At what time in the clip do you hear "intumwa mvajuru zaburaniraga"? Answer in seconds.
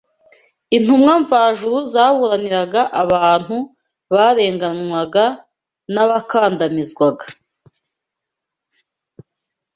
0.77-2.81